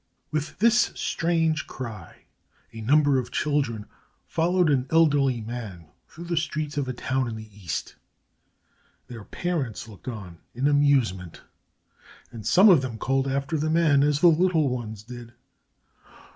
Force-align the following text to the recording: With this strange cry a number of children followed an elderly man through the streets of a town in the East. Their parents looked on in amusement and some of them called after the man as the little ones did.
With 0.31 0.57
this 0.57 0.91
strange 0.95 1.67
cry 1.67 2.25
a 2.73 2.81
number 2.81 3.19
of 3.19 3.29
children 3.29 3.85
followed 4.25 4.71
an 4.71 4.87
elderly 4.89 5.41
man 5.41 5.91
through 6.07 6.23
the 6.23 6.37
streets 6.37 6.75
of 6.75 6.87
a 6.87 6.93
town 6.93 7.27
in 7.27 7.35
the 7.35 7.55
East. 7.55 7.93
Their 9.05 9.23
parents 9.25 9.87
looked 9.87 10.07
on 10.07 10.39
in 10.55 10.67
amusement 10.67 11.43
and 12.31 12.47
some 12.47 12.67
of 12.67 12.81
them 12.81 12.97
called 12.97 13.27
after 13.27 13.57
the 13.57 13.69
man 13.69 14.01
as 14.01 14.21
the 14.21 14.27
little 14.31 14.69
ones 14.69 15.03
did. 15.03 15.33